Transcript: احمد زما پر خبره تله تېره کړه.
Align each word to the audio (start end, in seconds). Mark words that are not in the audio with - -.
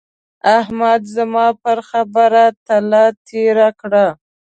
احمد 0.59 1.01
زما 1.15 1.47
پر 1.61 1.79
خبره 1.89 2.45
تله 2.67 3.03
تېره 3.27 3.69
کړه. 3.81 4.07